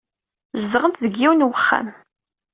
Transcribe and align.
Zedɣent 0.61 1.01
deg 1.03 1.13
yiwen 1.19 1.39
n 1.43 1.47
uxxam. 1.47 1.87